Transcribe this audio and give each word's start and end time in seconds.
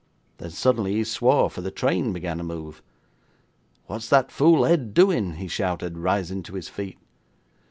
Then 0.39 0.49
suddenly 0.49 0.93
he 0.93 1.03
swore, 1.03 1.51
for 1.51 1.61
the 1.61 1.69
train 1.69 2.11
began 2.11 2.39
to 2.39 2.43
move. 2.43 2.81
'"What 3.85 3.97
is 3.97 4.09
that 4.09 4.31
fool 4.31 4.65
Ed 4.65 4.95
doing?" 4.95 5.33
he 5.35 5.47
shouted, 5.47 5.95
rising 5.99 6.41
to 6.41 6.55
his 6.55 6.69
feet. 6.69 6.97